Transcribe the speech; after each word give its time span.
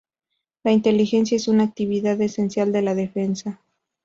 La 0.63 0.71
inteligencia 0.71 1.35
es 1.37 1.47
una 1.47 1.61
actividad 1.63 2.19
esencial 2.21 2.71
de 2.71 2.81
la 2.81 2.95
defensa. 2.95 3.59